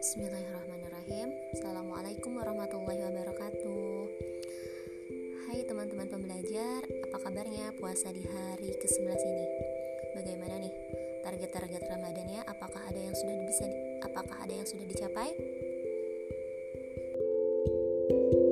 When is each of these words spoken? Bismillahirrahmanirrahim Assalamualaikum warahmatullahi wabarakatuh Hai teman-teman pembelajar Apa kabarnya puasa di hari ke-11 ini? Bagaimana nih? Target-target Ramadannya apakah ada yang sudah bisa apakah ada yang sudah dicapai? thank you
Bismillahirrahmanirrahim 0.00 1.28
Assalamualaikum 1.52 2.32
warahmatullahi 2.40 3.04
wabarakatuh 3.04 4.08
Hai 5.44 5.60
teman-teman 5.68 6.08
pembelajar 6.08 6.88
Apa 7.04 7.20
kabarnya 7.20 7.68
puasa 7.76 8.08
di 8.08 8.24
hari 8.24 8.72
ke-11 8.80 9.20
ini? 9.20 9.46
Bagaimana 10.16 10.56
nih? 10.56 10.72
Target-target 11.20 11.84
Ramadannya 11.84 12.40
apakah 12.48 12.80
ada 12.88 12.96
yang 12.96 13.12
sudah 13.12 13.44
bisa 13.44 13.68
apakah 14.00 14.40
ada 14.40 14.56
yang 14.56 14.64
sudah 14.64 14.88
dicapai? 14.88 15.36
thank 18.08 18.32
you 18.32 18.49